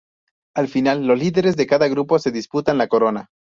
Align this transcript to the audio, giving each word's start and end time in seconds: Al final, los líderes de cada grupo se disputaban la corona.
Al 0.55 0.67
final, 0.67 1.05
los 1.05 1.19
líderes 1.19 1.55
de 1.55 1.67
cada 1.67 1.87
grupo 1.87 2.17
se 2.17 2.31
disputaban 2.31 2.79
la 2.79 2.87
corona. 2.87 3.27